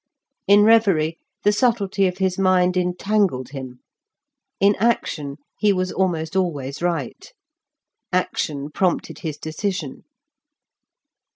In 0.47 0.63
reverie, 0.63 1.19
the 1.43 1.51
subtlety 1.51 2.07
of 2.07 2.17
his 2.17 2.39
mind 2.39 2.75
entangled 2.75 3.49
him; 3.49 3.81
in 4.59 4.73
action, 4.79 5.37
he 5.59 5.71
was 5.71 5.91
almost 5.91 6.35
always 6.35 6.81
right. 6.81 7.31
Action 8.11 8.71
prompted 8.71 9.19
his 9.19 9.37
decision. 9.37 10.05